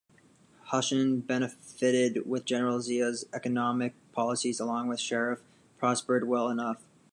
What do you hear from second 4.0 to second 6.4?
policies, along with Sharif, prospered